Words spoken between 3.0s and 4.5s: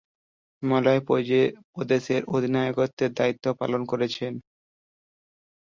দায়িত্ব পালন করেছেন।